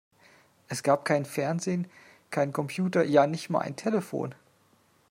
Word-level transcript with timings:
Es 0.67 0.81
gab 0.81 1.05
kein 1.05 1.25
Fernsehen, 1.25 1.85
keinen 2.31 2.53
Computer, 2.53 3.03
ja, 3.03 3.27
nicht 3.27 3.51
mal 3.51 3.59
ein 3.59 3.75
Telefon! 3.75 4.33